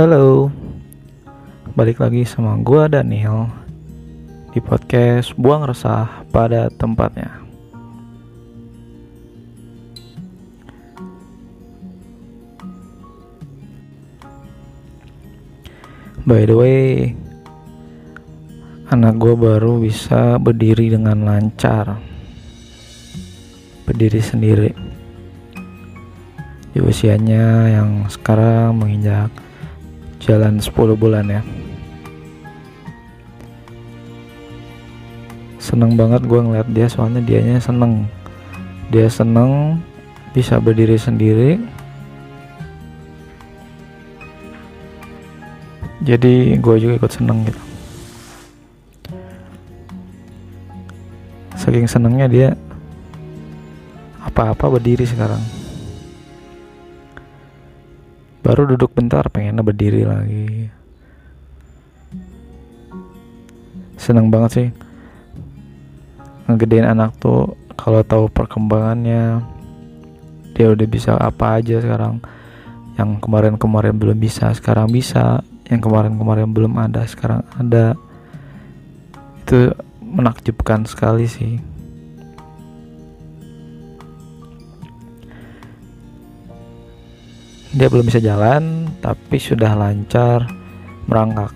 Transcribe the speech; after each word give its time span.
Halo, 0.00 0.48
balik 1.76 2.00
lagi 2.00 2.24
sama 2.24 2.56
gua 2.64 2.88
Daniel 2.88 3.52
di 4.48 4.56
podcast 4.56 5.36
Buang 5.36 5.68
Resah 5.68 6.24
pada 6.32 6.72
tempatnya. 6.72 7.28
By 16.24 16.48
the 16.48 16.56
way, 16.56 17.12
anak 18.88 19.20
gua 19.20 19.36
baru 19.36 19.84
bisa 19.84 20.40
berdiri 20.40 20.96
dengan 20.96 21.28
lancar, 21.28 22.00
berdiri 23.84 24.24
sendiri. 24.24 24.72
Di 26.72 26.80
usianya 26.80 27.68
yang 27.68 28.08
sekarang 28.08 28.80
menginjak 28.80 29.49
jalan 30.30 30.62
10 30.62 30.94
bulan 30.94 31.26
ya. 31.26 31.42
Seneng 35.58 35.98
banget 35.98 36.22
gue 36.22 36.38
ngeliat 36.38 36.70
dia 36.70 36.86
soalnya 36.86 37.18
dianya 37.18 37.58
seneng. 37.58 38.06
Dia 38.94 39.10
seneng 39.10 39.82
bisa 40.30 40.62
berdiri 40.62 40.94
sendiri. 40.94 41.58
Jadi 46.06 46.54
gue 46.62 46.76
juga 46.78 46.94
ikut 46.94 47.10
seneng 47.10 47.42
gitu. 47.50 47.60
Saking 51.58 51.90
senengnya 51.90 52.30
dia 52.30 52.48
apa-apa 54.22 54.78
berdiri 54.78 55.04
sekarang 55.04 55.59
baru 58.40 58.68
duduk 58.74 58.96
bentar 58.96 59.24
pengennya 59.28 59.64
berdiri 59.64 60.02
lagi. 60.04 60.68
Seneng 64.00 64.32
banget 64.32 64.50
sih. 64.52 64.68
Ngegedein 66.48 66.88
anak 66.88 67.14
tuh 67.20 67.54
kalau 67.76 68.00
tahu 68.02 68.26
perkembangannya 68.32 69.44
dia 70.56 70.66
udah 70.72 70.86
bisa 70.88 71.14
apa 71.20 71.60
aja 71.60 71.78
sekarang. 71.84 72.24
Yang 72.96 73.20
kemarin-kemarin 73.22 73.94
belum 73.96 74.16
bisa 74.16 74.52
sekarang 74.56 74.88
bisa. 74.88 75.44
Yang 75.68 75.86
kemarin-kemarin 75.86 76.48
belum 76.50 76.80
ada 76.80 77.04
sekarang 77.04 77.44
ada. 77.54 77.94
Itu 79.44 79.76
menakjubkan 80.00 80.88
sekali 80.88 81.28
sih 81.30 81.69
Dia 87.70 87.86
belum 87.86 88.10
bisa 88.10 88.18
jalan, 88.18 88.90
tapi 88.98 89.38
sudah 89.38 89.78
lancar 89.78 90.46
merangkak. 91.06 91.54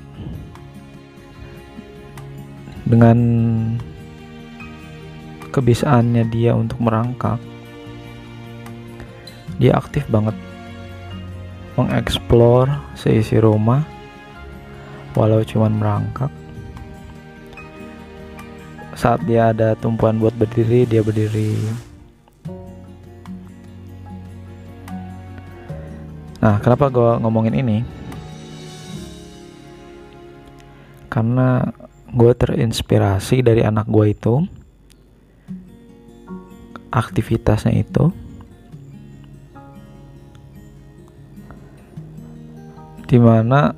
Dengan 2.86 3.18
kebiasaannya 5.50 6.30
dia 6.30 6.54
untuk 6.54 6.78
merangkak, 6.82 7.38
dia 9.58 9.78
aktif 9.78 10.06
banget 10.10 10.34
mengeksplor 11.74 12.70
seisi 12.94 13.38
rumah 13.38 13.82
walau 15.14 15.42
cuman 15.42 15.74
merangkak 15.74 16.30
saat 18.94 19.22
dia 19.26 19.50
ada 19.50 19.74
tumpuan 19.78 20.22
buat 20.22 20.34
berdiri 20.38 20.86
dia 20.86 21.02
berdiri 21.02 21.54
Nah, 26.44 26.60
kenapa 26.60 26.92
gue 26.92 27.10
ngomongin 27.24 27.56
ini? 27.56 27.80
Karena 31.08 31.72
gue 32.12 32.32
terinspirasi 32.36 33.40
dari 33.40 33.64
anak 33.64 33.88
gue 33.88 34.12
itu, 34.12 34.44
aktivitasnya 36.92 37.80
itu, 37.80 38.12
di 43.08 43.16
mana 43.16 43.72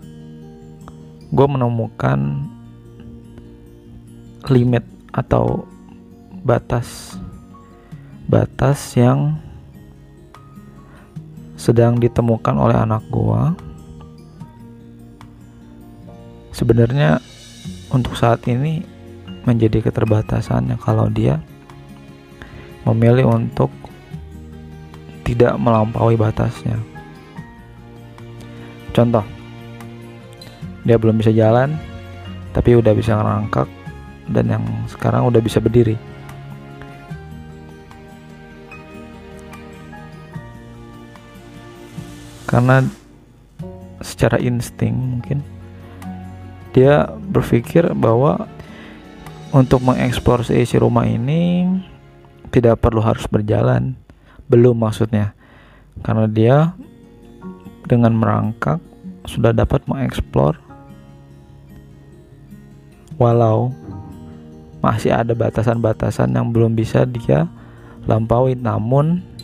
gue 1.30 1.46
menemukan 1.46 2.50
limit 4.50 4.82
atau 5.14 5.62
batas 6.42 7.14
batas 8.26 8.98
yang 8.98 9.38
sedang 11.66 11.98
ditemukan 11.98 12.54
oleh 12.54 12.78
anak 12.78 13.02
gua. 13.10 13.50
Sebenarnya 16.54 17.18
untuk 17.90 18.14
saat 18.14 18.46
ini 18.46 18.86
menjadi 19.42 19.82
keterbatasannya 19.82 20.78
kalau 20.78 21.10
dia 21.10 21.42
memilih 22.86 23.26
untuk 23.26 23.74
tidak 25.26 25.58
melampaui 25.58 26.14
batasnya. 26.14 26.78
Contoh 28.94 29.26
dia 30.86 30.94
belum 30.94 31.18
bisa 31.18 31.34
jalan 31.34 31.74
tapi 32.54 32.78
udah 32.78 32.94
bisa 32.94 33.18
ngerangkak 33.18 33.66
dan 34.30 34.54
yang 34.54 34.64
sekarang 34.86 35.26
udah 35.26 35.42
bisa 35.42 35.58
berdiri 35.58 35.98
karena 42.56 42.80
secara 44.00 44.40
insting 44.40 44.96
mungkin 44.96 45.44
dia 46.72 47.04
berpikir 47.28 47.84
bahwa 47.92 48.48
untuk 49.52 49.84
mengeksplor 49.84 50.40
isi 50.48 50.80
rumah 50.80 51.04
ini 51.04 51.68
tidak 52.48 52.80
perlu 52.80 53.04
harus 53.04 53.28
berjalan. 53.28 53.92
Belum 54.48 54.72
maksudnya. 54.72 55.36
Karena 56.00 56.24
dia 56.24 56.72
dengan 57.84 58.16
merangkak 58.16 58.80
sudah 59.28 59.52
dapat 59.52 59.84
mengeksplor 59.84 60.56
walau 63.20 63.68
masih 64.80 65.12
ada 65.12 65.36
batasan-batasan 65.36 66.32
yang 66.32 66.56
belum 66.56 66.72
bisa 66.72 67.04
dia 67.04 67.44
lampaui. 68.08 68.56
Namun 68.56 69.35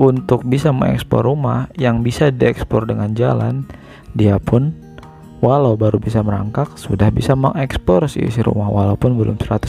untuk 0.00 0.48
bisa 0.48 0.72
mengeksplor 0.72 1.28
rumah 1.28 1.68
yang 1.76 2.00
bisa 2.00 2.32
diekspor 2.32 2.88
dengan 2.88 3.12
jalan, 3.12 3.68
dia 4.16 4.40
pun 4.40 4.72
walau 5.44 5.76
baru 5.76 6.00
bisa 6.00 6.24
merangkak 6.24 6.72
sudah 6.80 7.12
bisa 7.12 7.36
mengeksplor 7.36 8.08
si 8.08 8.24
isi 8.24 8.40
rumah 8.40 8.72
walaupun 8.72 9.12
belum 9.12 9.36
100%. 9.36 9.68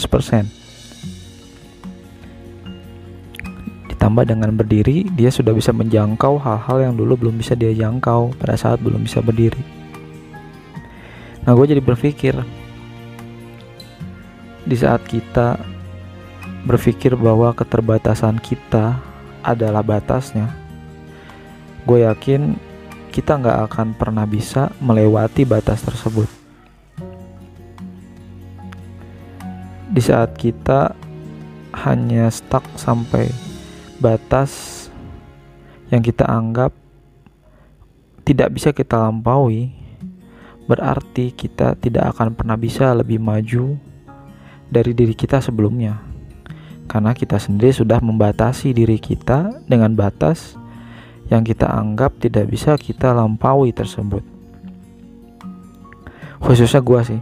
Ditambah 3.92 4.24
dengan 4.24 4.56
berdiri, 4.56 5.04
dia 5.12 5.28
sudah 5.28 5.52
bisa 5.52 5.68
menjangkau 5.76 6.40
hal-hal 6.40 6.80
yang 6.80 6.94
dulu 6.96 7.28
belum 7.28 7.36
bisa 7.36 7.52
dia 7.52 7.76
jangkau 7.76 8.32
pada 8.40 8.56
saat 8.56 8.80
belum 8.80 9.04
bisa 9.04 9.20
berdiri. 9.20 9.60
Nah, 11.44 11.52
gue 11.52 11.76
jadi 11.76 11.84
berpikir 11.84 12.32
di 14.64 14.76
saat 14.80 15.04
kita 15.04 15.60
berpikir 16.64 17.20
bahwa 17.20 17.52
keterbatasan 17.52 18.40
kita 18.40 19.11
adalah 19.42 19.82
batasnya, 19.82 20.48
gue 21.82 22.06
yakin 22.06 22.54
kita 23.12 23.36
nggak 23.36 23.58
akan 23.68 23.88
pernah 23.92 24.24
bisa 24.24 24.72
melewati 24.80 25.44
batas 25.44 25.84
tersebut. 25.84 26.30
Di 29.92 30.00
saat 30.00 30.32
kita 30.40 30.96
hanya 31.84 32.32
stuck 32.32 32.64
sampai 32.80 33.28
batas 34.00 34.88
yang 35.92 36.00
kita 36.00 36.24
anggap 36.24 36.72
tidak 38.24 38.48
bisa 38.56 38.72
kita 38.72 38.96
lampaui, 38.96 39.68
berarti 40.64 41.36
kita 41.36 41.76
tidak 41.76 42.16
akan 42.16 42.32
pernah 42.32 42.56
bisa 42.56 42.96
lebih 42.96 43.20
maju 43.20 43.76
dari 44.72 44.96
diri 44.96 45.12
kita 45.12 45.44
sebelumnya 45.44 46.11
karena 46.92 47.16
kita 47.16 47.40
sendiri 47.40 47.72
sudah 47.72 48.04
membatasi 48.04 48.76
diri 48.76 49.00
kita 49.00 49.64
dengan 49.64 49.96
batas 49.96 50.60
yang 51.32 51.40
kita 51.40 51.64
anggap 51.64 52.20
tidak 52.20 52.52
bisa 52.52 52.76
kita 52.76 53.16
lampaui 53.16 53.72
tersebut. 53.72 54.20
Khususnya 56.36 56.84
gue 56.84 57.00
sih. 57.00 57.20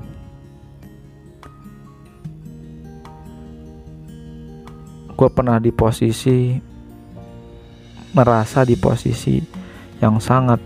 Gue 5.14 5.28
pernah 5.30 5.62
di 5.62 5.70
posisi 5.70 6.58
merasa 8.10 8.66
di 8.66 8.74
posisi 8.74 9.38
yang 10.02 10.18
sangat 10.18 10.58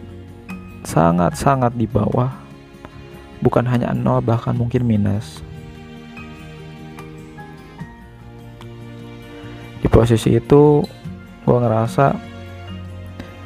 sangat 0.80 1.36
sangat 1.36 1.76
di 1.76 1.84
bawah 1.84 2.32
bukan 3.44 3.68
hanya 3.68 3.92
nol 3.92 4.24
bahkan 4.24 4.56
mungkin 4.56 4.88
minus 4.88 5.44
posisi 9.94 10.34
itu 10.34 10.82
gue 11.46 11.54
ngerasa 11.54 12.18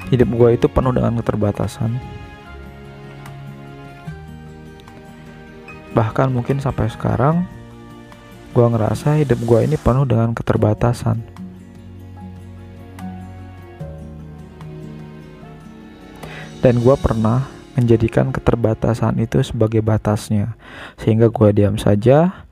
hidup 0.09 0.29
gue 0.33 0.49
itu 0.57 0.67
penuh 0.73 0.97
dengan 0.97 1.21
keterbatasan. 1.21 1.93
Bahkan 5.93 6.33
mungkin 6.33 6.57
sampai 6.57 6.89
sekarang 6.89 7.45
gue 8.57 8.65
ngerasa 8.65 9.21
hidup 9.21 9.37
gue 9.45 9.61
ini 9.69 9.77
penuh 9.77 10.09
dengan 10.09 10.33
keterbatasan. 10.33 11.21
Dan 16.65 16.81
gue 16.81 16.97
pernah 16.97 17.45
menjadikan 17.77 18.33
keterbatasan 18.33 19.21
itu 19.21 19.45
sebagai 19.45 19.85
batasnya. 19.85 20.57
Sehingga 20.97 21.29
gue 21.29 21.49
diam 21.53 21.77
saja 21.77 22.48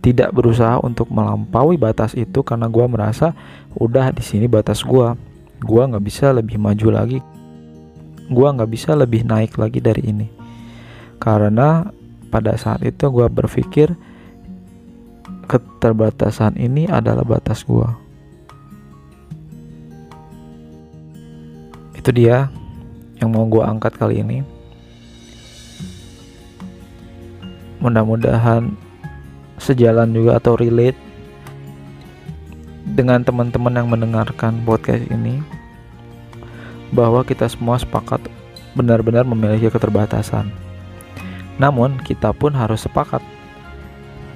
tidak 0.00 0.32
berusaha 0.32 0.80
untuk 0.80 1.08
melampaui 1.12 1.76
batas 1.76 2.16
itu 2.16 2.40
karena 2.40 2.68
gue 2.68 2.86
merasa 2.88 3.36
udah 3.76 4.12
di 4.12 4.24
sini 4.24 4.48
batas 4.48 4.80
gue 4.84 5.12
gue 5.64 5.82
nggak 5.84 6.04
bisa 6.04 6.32
lebih 6.32 6.60
maju 6.60 6.88
lagi. 6.92 7.20
Gue 8.28 8.48
nggak 8.48 8.70
bisa 8.72 8.96
lebih 8.96 9.24
naik 9.24 9.56
lagi 9.60 9.80
dari 9.80 10.02
ini. 10.08 10.28
Karena 11.20 11.88
pada 12.32 12.56
saat 12.56 12.84
itu 12.84 13.08
gue 13.08 13.28
berpikir 13.28 13.92
keterbatasan 15.44 16.56
ini 16.56 16.88
adalah 16.88 17.20
batas 17.20 17.68
gue 17.68 18.04
itu 22.04 22.20
dia 22.20 22.52
yang 23.16 23.32
mau 23.32 23.48
gue 23.48 23.64
angkat 23.64 23.96
kali 23.96 24.20
ini. 24.20 24.44
Mudah-mudahan 27.80 28.76
sejalan 29.58 30.10
juga 30.10 30.38
atau 30.38 30.58
relate 30.58 30.98
dengan 32.84 33.24
teman-teman 33.24 33.74
yang 33.74 33.88
mendengarkan 33.88 34.60
podcast 34.62 35.08
ini 35.10 35.40
bahwa 36.94 37.26
kita 37.26 37.50
semua 37.50 37.80
sepakat 37.80 38.22
benar-benar 38.78 39.26
memiliki 39.26 39.66
keterbatasan. 39.70 40.50
Namun, 41.58 41.98
kita 42.02 42.34
pun 42.34 42.54
harus 42.54 42.86
sepakat 42.86 43.22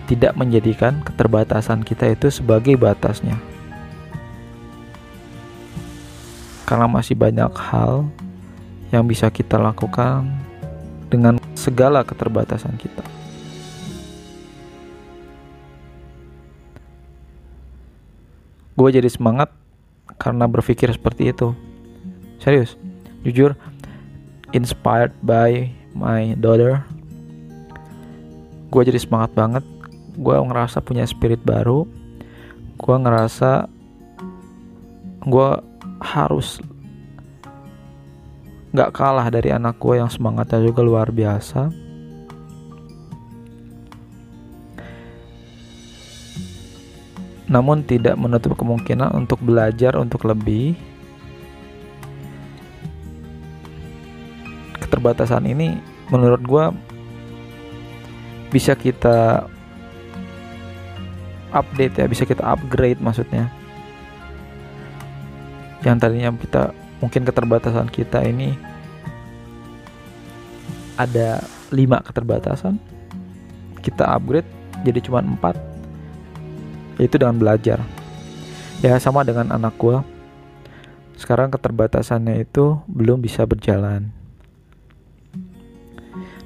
tidak 0.09 0.33
menjadikan 0.35 1.05
keterbatasan 1.05 1.85
kita 1.85 2.09
itu 2.09 2.33
sebagai 2.33 2.75
batasnya. 2.81 3.37
Karena 6.65 6.89
masih 6.89 7.19
banyak 7.19 7.53
hal 7.53 8.09
yang 8.89 9.05
bisa 9.05 9.29
kita 9.29 9.61
lakukan 9.61 10.25
dengan 11.13 11.37
segala 11.53 12.05
keterbatasan 12.05 12.77
kita. 12.81 13.18
Gue 18.79 18.95
jadi 18.95 19.11
semangat 19.11 19.51
karena 20.23 20.47
berpikir 20.47 20.87
seperti 20.95 21.35
itu. 21.35 21.51
Serius, 22.39 22.79
jujur, 23.27 23.59
inspired 24.55 25.11
by 25.27 25.67
my 25.99 26.39
daughter. 26.39 26.87
Gue 28.71 28.87
jadi 28.87 29.03
semangat 29.03 29.35
banget. 29.35 29.67
Gue 30.15 30.39
ngerasa 30.39 30.79
punya 30.79 31.03
spirit 31.11 31.43
baru. 31.43 31.91
Gue 32.79 32.97
ngerasa 33.03 33.67
gue 35.27 35.51
harus 35.99 36.63
gak 38.71 38.95
kalah 38.95 39.27
dari 39.27 39.51
anak 39.51 39.83
gue 39.83 39.99
yang 39.99 40.07
semangatnya 40.07 40.63
juga 40.63 40.87
luar 40.87 41.11
biasa 41.11 41.88
namun 47.49 47.81
tidak 47.81 48.15
menutup 48.21 48.53
kemungkinan 48.55 49.17
untuk 49.17 49.41
belajar 49.41 49.97
untuk 49.97 50.29
lebih. 50.29 50.77
Keterbatasan 54.85 55.49
ini 55.49 55.81
menurut 56.13 56.41
gue 56.45 56.65
bisa 58.53 58.77
kita 58.77 59.49
update 61.53 62.05
ya 62.05 62.07
bisa 62.09 62.29
kita 62.29 62.45
upgrade 62.45 63.01
maksudnya. 63.01 63.49
Yang 65.85 65.97
tadinya 66.05 66.31
kita 66.37 66.63
mungkin 67.01 67.23
keterbatasan 67.25 67.89
kita 67.89 68.21
ini 68.29 68.53
ada 71.01 71.41
lima 71.73 72.05
keterbatasan. 72.05 72.77
Kita 73.81 74.05
upgrade 74.13 74.49
jadi 74.85 75.01
cuma 75.01 75.25
empat 75.25 75.68
yaitu 76.99 77.17
dengan 77.17 77.39
belajar. 77.39 77.81
Ya 78.85 78.95
sama 78.99 79.25
dengan 79.25 79.51
anak 79.55 79.75
gua. 79.79 80.05
Sekarang 81.19 81.51
keterbatasannya 81.51 82.47
itu 82.47 82.79
belum 82.87 83.19
bisa 83.19 83.43
berjalan. 83.43 84.11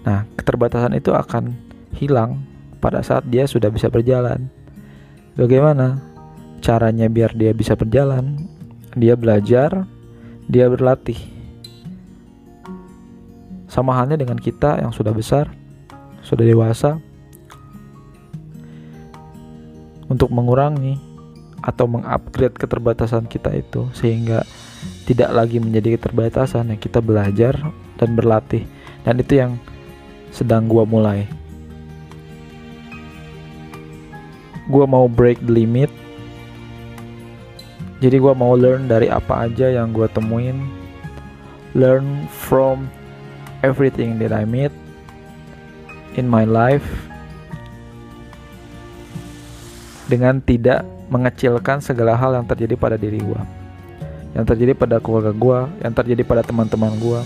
Nah 0.04 0.24
keterbatasan 0.38 0.96
itu 0.96 1.12
akan 1.12 1.52
hilang 1.96 2.40
pada 2.80 3.04
saat 3.04 3.28
dia 3.28 3.44
sudah 3.44 3.68
bisa 3.68 3.92
berjalan. 3.92 4.48
Bagaimana 5.36 6.00
caranya 6.64 7.08
biar 7.08 7.36
dia 7.36 7.52
bisa 7.52 7.76
berjalan? 7.76 8.48
Dia 8.96 9.16
belajar 9.16 9.88
dia 10.52 10.66
berlatih. 10.68 11.16
Sama 13.70 13.96
halnya 13.96 14.20
dengan 14.20 14.36
kita 14.36 14.84
yang 14.84 14.92
sudah 14.92 15.16
besar, 15.16 15.48
sudah 16.20 16.44
dewasa, 16.44 17.00
untuk 20.12 20.28
mengurangi 20.28 21.00
atau 21.62 21.86
mengupgrade 21.86 22.58
keterbatasan 22.58 23.24
kita 23.30 23.54
itu 23.54 23.88
sehingga 23.96 24.44
tidak 25.08 25.32
lagi 25.32 25.56
menjadi 25.62 25.96
keterbatasan. 25.96 26.74
Yang 26.74 26.90
kita 26.90 27.00
belajar 27.00 27.56
dan 27.96 28.12
berlatih 28.12 28.68
dan 29.02 29.18
itu 29.18 29.40
yang 29.40 29.52
sedang 30.28 30.68
gua 30.68 30.84
mulai. 30.84 31.24
Gua 34.68 34.84
mau 34.84 35.08
break 35.08 35.40
the 35.42 35.52
limit. 35.52 35.90
Jadi 38.02 38.18
gue 38.18 38.34
mau 38.34 38.58
learn 38.58 38.90
dari 38.90 39.06
apa 39.06 39.46
aja 39.46 39.70
yang 39.70 39.94
gue 39.94 40.10
temuin. 40.10 40.58
Learn 41.78 42.26
from 42.26 42.90
everything 43.62 44.18
that 44.18 44.34
I 44.34 44.42
meet 44.42 44.74
in 46.18 46.26
my 46.26 46.42
life 46.42 47.11
dengan 50.12 50.44
tidak 50.44 50.84
mengecilkan 51.08 51.80
segala 51.80 52.12
hal 52.20 52.36
yang 52.36 52.44
terjadi 52.44 52.76
pada 52.76 53.00
diri 53.00 53.16
gue 53.16 53.40
yang 54.36 54.44
terjadi 54.44 54.76
pada 54.76 55.00
keluarga 55.00 55.32
gue 55.32 55.58
yang 55.80 55.92
terjadi 55.96 56.20
pada 56.20 56.44
teman-teman 56.44 56.92
gue 57.00 57.20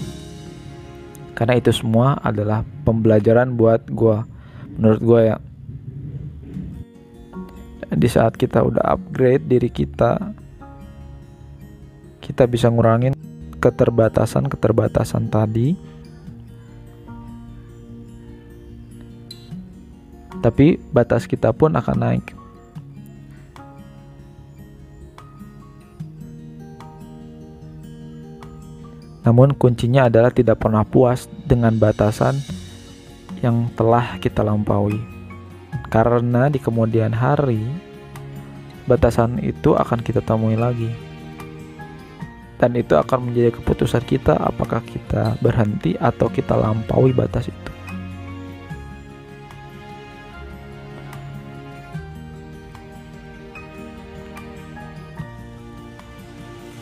karena 1.36 1.60
itu 1.60 1.68
semua 1.68 2.16
adalah 2.24 2.64
pembelajaran 2.88 3.52
buat 3.60 3.84
gue 3.92 4.16
menurut 4.80 5.00
gue 5.04 5.20
ya. 5.28 5.36
Di 7.92 8.08
saat 8.08 8.40
kita 8.40 8.64
udah 8.64 8.96
upgrade 8.96 9.44
diri 9.44 9.68
kita 9.68 10.32
kita 12.24 12.48
bisa 12.48 12.72
ngurangin 12.72 13.12
keterbatasan-keterbatasan 13.60 15.28
tadi. 15.28 15.76
Tapi 20.40 20.80
batas 20.88 21.28
kita 21.28 21.52
pun 21.52 21.76
akan 21.76 21.96
naik 22.00 22.45
namun 29.26 29.58
kuncinya 29.58 30.06
adalah 30.06 30.30
tidak 30.30 30.62
pernah 30.62 30.86
puas 30.86 31.26
dengan 31.50 31.74
batasan 31.74 32.38
yang 33.42 33.66
telah 33.74 34.22
kita 34.22 34.46
lampaui 34.46 35.02
karena 35.90 36.46
di 36.46 36.62
kemudian 36.62 37.10
hari 37.10 37.66
batasan 38.86 39.42
itu 39.42 39.74
akan 39.74 39.98
kita 39.98 40.22
temui 40.22 40.54
lagi 40.54 40.94
dan 42.56 42.72
itu 42.78 42.96
akan 42.96 43.28
menjadi 43.28 43.58
keputusan 43.60 44.06
kita 44.06 44.38
apakah 44.38 44.80
kita 44.80 45.36
berhenti 45.44 45.98
atau 46.00 46.32
kita 46.32 46.56
lampaui 46.56 47.12
batas 47.12 47.52
itu. 47.52 47.72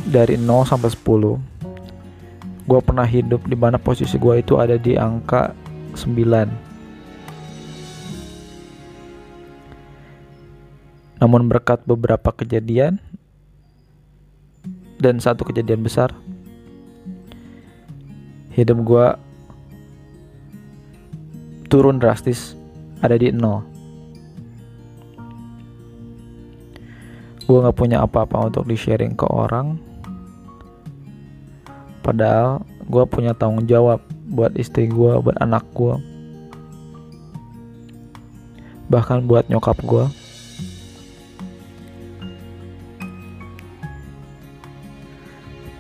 Dari 0.05 0.39
0 0.39 0.63
sampai 0.63 0.95
10 0.95 1.54
Gue 2.65 2.81
pernah 2.81 3.05
hidup 3.05 3.45
di 3.45 3.57
mana 3.57 3.77
posisi 3.77 4.17
gue 4.17 4.41
itu 4.41 4.57
ada 4.57 4.81
di 4.81 4.97
angka 4.97 5.53
9 5.93 6.75
Namun 11.25 11.49
berkat 11.49 11.81
beberapa 11.89 12.37
kejadian 12.37 13.01
dan 15.01 15.21
satu 15.21 15.45
kejadian 15.45 15.85
besar 15.85 16.13
hidup 18.55 18.79
gue 18.87 19.07
turun 21.67 21.99
drastis 21.99 22.55
ada 23.03 23.19
di 23.19 23.35
nol. 23.35 23.67
Gue 27.45 27.61
nggak 27.61 27.77
punya 27.77 28.01
apa-apa 28.01 28.49
untuk 28.49 28.65
di 28.65 28.79
sharing 28.79 29.13
ke 29.19 29.27
orang 29.29 29.77
padahal 32.05 32.61
gue 32.85 33.05
punya 33.09 33.33
tanggung 33.33 33.65
jawab 33.65 34.05
buat 34.29 34.53
istri 34.61 34.85
gue 34.93 35.17
buat 35.25 35.41
anak 35.41 35.65
gue 35.73 35.97
bahkan 38.93 39.25
buat 39.25 39.49
nyokap 39.49 39.81
gue 39.81 40.05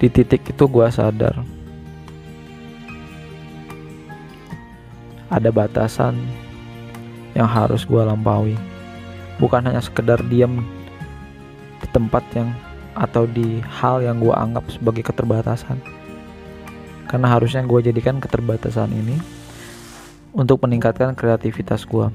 di 0.04 0.12
titik 0.12 0.44
itu 0.44 0.68
gue 0.68 0.84
sadar. 0.92 1.32
Ada 5.32 5.48
batasan 5.48 6.20
yang 7.32 7.48
harus 7.48 7.88
gue 7.88 8.04
lampaui. 8.04 8.52
Bukan 9.40 9.64
hanya 9.64 9.80
sekedar 9.80 10.20
diam 10.28 10.60
di 11.80 11.88
tempat 11.88 12.20
yang 12.36 12.52
atau 12.92 13.24
di 13.24 13.64
hal 13.64 14.04
yang 14.04 14.20
gue 14.20 14.30
anggap 14.30 14.68
sebagai 14.68 15.08
keterbatasan 15.08 15.80
karena 17.08 17.28
harusnya 17.30 17.62
gue 17.64 17.80
jadikan 17.92 18.18
keterbatasan 18.18 18.90
ini 18.90 19.16
untuk 20.34 20.58
meningkatkan 20.64 21.14
kreativitas 21.14 21.86
gue 21.86 22.10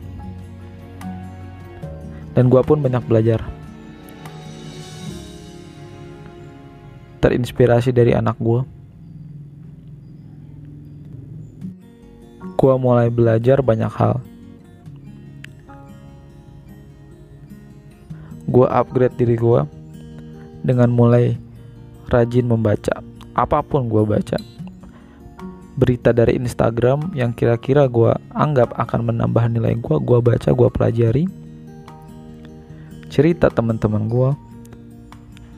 dan 2.40 2.48
gue 2.48 2.62
pun 2.64 2.80
banyak 2.80 3.04
belajar. 3.04 3.44
Terinspirasi 7.20 7.92
dari 7.92 8.16
anak 8.16 8.40
gue 8.40 8.64
gue 12.60 12.74
mulai 12.76 13.08
belajar 13.08 13.64
banyak 13.64 13.92
hal. 13.92 14.20
Gue 18.48 18.68
upgrade 18.68 19.16
diri 19.16 19.40
gue 19.40 19.62
dengan 20.64 20.92
mulai 20.92 21.40
rajin 22.12 22.48
membaca 22.48 23.00
apa 23.32 23.64
pun 23.64 23.88
gue 23.88 24.04
baca 24.04 24.59
berita 25.80 26.12
dari 26.12 26.36
Instagram 26.36 27.16
yang 27.16 27.32
kira-kira 27.32 27.88
gue 27.88 28.12
anggap 28.36 28.76
akan 28.76 29.16
menambah 29.16 29.48
nilai 29.48 29.80
gue, 29.80 29.96
gue 30.04 30.20
baca, 30.20 30.52
gue 30.52 30.70
pelajari. 30.70 31.24
Cerita 33.08 33.48
teman-teman 33.48 34.12
gue, 34.12 34.30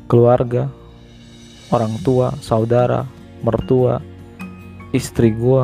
keluarga, 0.05 0.69
orang 1.73 1.97
tua, 2.05 2.37
saudara, 2.37 3.09
mertua, 3.41 3.97
istri 4.93 5.33
gue, 5.33 5.63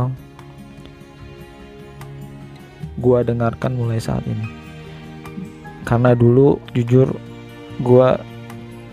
gue 2.98 3.20
dengarkan 3.22 3.78
mulai 3.78 4.02
saat 4.02 4.26
ini. 4.26 4.50
Karena 5.86 6.18
dulu 6.18 6.58
jujur 6.74 7.14
gue 7.78 8.10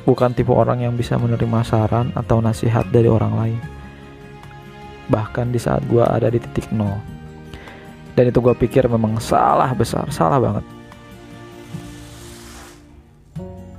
bukan 0.05 0.31
tipe 0.37 0.53
orang 0.53 0.85
yang 0.85 0.95
bisa 0.95 1.17
menerima 1.17 1.65
saran 1.65 2.13
atau 2.13 2.39
nasihat 2.45 2.85
dari 2.93 3.09
orang 3.09 3.35
lain 3.35 3.74
bahkan 5.09 5.53
di 5.53 5.61
saat 5.61 5.85
gue 5.89 6.03
ada 6.03 6.31
di 6.31 6.41
titik 6.41 6.69
nol. 6.73 6.97
Dan 8.15 8.31
itu 8.31 8.39
gue 8.39 8.55
pikir 8.55 8.87
memang 8.87 9.19
salah 9.19 9.71
besar 9.75 10.07
salah 10.09 10.39
banget. 10.39 10.65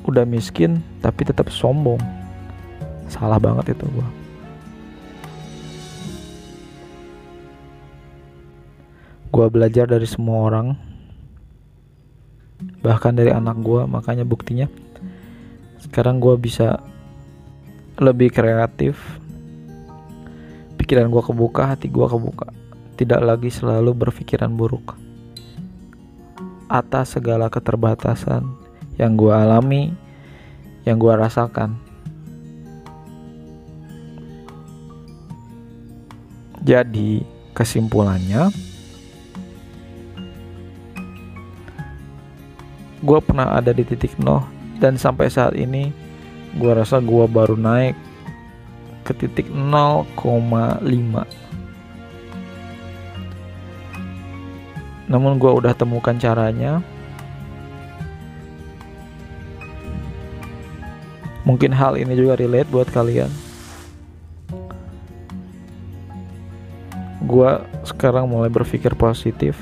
Udah 0.05 0.27
miskin 0.27 0.83
tapi 0.99 1.25
tetap 1.25 1.49
sombong. 1.49 2.01
Salah 3.09 3.39
banget 3.39 3.77
itu 3.77 3.85
gue 3.87 4.25
gue 9.35 9.51
belajar 9.51 9.83
dari 9.83 10.07
semua 10.07 10.47
orang. 10.47 10.79
Bahkan 12.79 13.19
dari 13.19 13.35
anak 13.35 13.59
gue 13.59 13.83
makanya 13.83 14.23
buktinya. 14.23 14.71
Sekarang 15.83 16.23
gue 16.23 16.39
bisa 16.39 16.79
lebih 17.99 18.31
kreatif 18.31 18.95
pikiran 20.85 21.09
gue 21.09 21.23
kebuka 21.25 21.73
hati 21.73 21.89
gue 21.89 22.05
kebuka. 22.05 22.53
Tidak 22.93 23.17
lagi 23.25 23.49
selalu 23.49 23.97
berpikiran 23.97 24.53
buruk 24.53 24.93
atas 26.69 27.17
segala 27.17 27.49
keterbatasan 27.49 28.45
yang 29.01 29.17
gue 29.17 29.33
alami 29.33 29.89
yang 30.85 31.01
gue 31.01 31.09
rasakan. 31.09 31.73
Jadi 36.61 37.25
kesimpulannya 37.57 38.53
gue 43.01 43.19
pernah 43.25 43.57
ada 43.57 43.73
di 43.73 43.81
titik 43.81 44.13
nol 44.21 44.45
dan 44.77 45.01
sampai 45.01 45.33
saat 45.33 45.57
ini 45.57 45.89
gue 46.61 46.71
rasa 46.77 47.01
gue 47.01 47.25
baru 47.25 47.57
naik 47.57 47.97
ke 49.05 49.13
titik 49.13 49.47
0,5 49.53 51.45
namun 55.05 55.37
gue 55.37 55.51
udah 55.51 55.73
temukan 55.77 56.17
caranya. 56.17 56.81
Mungkin 61.45 61.69
hal 61.77 61.93
ini 62.01 62.17
juga 62.17 62.41
relate 62.41 62.69
buat 62.73 62.89
kalian. 62.89 63.29
Gue 67.29 67.51
sekarang 67.85 68.25
mulai 68.25 68.49
berpikir 68.49 68.97
positif. 68.97 69.53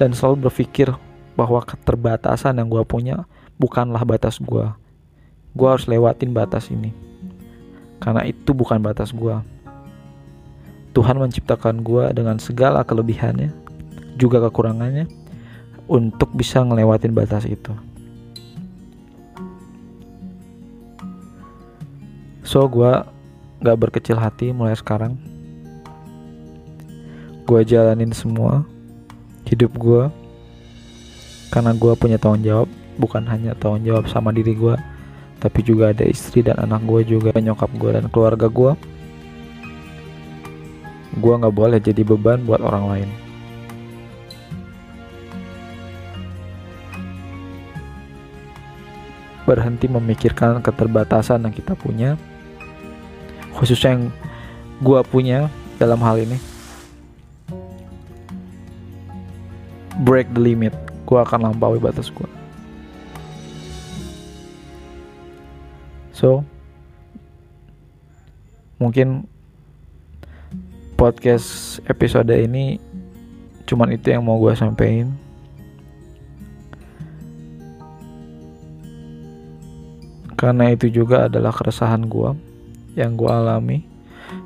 Dan 0.00 0.16
selalu 0.16 0.48
berpikir 0.48 0.88
bahwa 1.36 1.60
keterbatasan 1.60 2.56
yang 2.56 2.68
gue 2.72 2.80
punya 2.88 3.28
bukanlah 3.60 4.00
batas 4.08 4.40
gue 4.40 4.81
gue 5.52 5.68
harus 5.68 5.84
lewatin 5.88 6.32
batas 6.32 6.72
ini. 6.72 6.92
Karena 8.02 8.26
itu 8.26 8.50
bukan 8.50 8.82
batas 8.82 9.14
gue 9.14 9.36
Tuhan 10.92 11.16
menciptakan 11.16 11.80
gue 11.80 12.04
dengan 12.12 12.36
segala 12.36 12.84
kelebihannya 12.84 13.48
juga 14.20 14.44
kekurangannya 14.44 15.08
untuk 15.88 16.28
bisa 16.36 16.60
ngelewatin 16.60 17.16
batas 17.16 17.48
itu. 17.48 17.72
So 22.44 22.68
gue 22.68 22.92
gak 23.64 23.78
berkecil 23.80 24.20
hati 24.20 24.52
mulai 24.52 24.76
sekarang. 24.76 25.16
Gue 27.48 27.64
jalanin 27.64 28.12
semua 28.12 28.68
hidup 29.48 29.72
gue 29.80 30.12
karena 31.48 31.72
gue 31.72 31.92
punya 31.96 32.20
tanggung 32.20 32.44
jawab 32.44 32.68
bukan 33.00 33.24
hanya 33.28 33.56
tanggung 33.56 33.84
jawab 33.84 34.04
sama 34.08 34.32
diri 34.32 34.52
gue 34.56 34.76
tapi 35.42 35.58
juga 35.66 35.90
ada 35.90 36.06
istri 36.06 36.38
dan 36.38 36.54
anak 36.62 36.86
gue 36.86 37.18
juga 37.18 37.34
nyokap 37.34 37.66
gue 37.74 37.90
dan 37.98 38.06
keluarga 38.06 38.46
gue 38.46 38.78
gue 41.18 41.34
nggak 41.34 41.50
boleh 41.50 41.82
jadi 41.82 42.06
beban 42.06 42.40
buat 42.46 42.62
orang 42.62 42.84
lain. 42.88 43.10
Berhenti 49.42 49.90
memikirkan 49.90 50.62
keterbatasan 50.62 51.44
yang 51.44 51.52
kita 51.52 51.74
punya 51.76 52.14
khususnya 53.58 53.98
yang 53.98 54.04
gue 54.80 55.00
punya 55.10 55.50
dalam 55.76 56.00
hal 56.00 56.22
ini. 56.22 56.38
Break 60.06 60.32
the 60.32 60.40
limit. 60.40 60.72
Gue 61.04 61.20
akan 61.20 61.52
lampaui 61.52 61.76
batas 61.76 62.08
gue 62.08 62.41
So, 66.12 66.44
mungkin 68.76 69.24
podcast 71.00 71.80
episode 71.88 72.30
ini 72.30 72.76
cuman 73.66 73.96
itu 73.96 74.12
yang 74.12 74.22
mau 74.22 74.36
gue 74.38 74.52
sampaikan. 74.54 75.16
Karena 80.36 80.74
itu 80.74 80.90
juga 80.90 81.30
adalah 81.30 81.54
keresahan 81.54 82.06
gue 82.10 82.34
yang 82.98 83.14
gue 83.14 83.30
alami, 83.30 83.86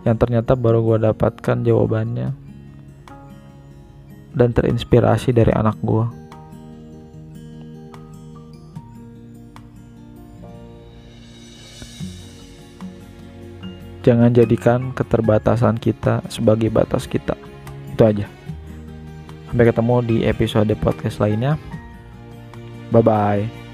yang 0.05 0.15
ternyata 0.21 0.53
baru 0.55 0.85
gue 0.85 1.09
dapatkan 1.09 1.65
jawabannya 1.65 2.37
dan 4.37 4.49
terinspirasi 4.53 5.33
dari 5.33 5.51
anak 5.57 5.81
gue. 5.81 6.26
Jangan 14.07 14.31
jadikan 14.31 14.95
keterbatasan 14.95 15.83
kita 15.83 16.23
sebagai 16.31 16.71
batas 16.71 17.11
kita. 17.11 17.35
Itu 17.91 18.07
aja. 18.07 18.31
Sampai 19.51 19.67
ketemu 19.67 19.97
di 20.07 20.17
episode 20.23 20.71
podcast 20.79 21.19
lainnya. 21.19 21.59
Bye 22.95 23.03
bye. 23.03 23.66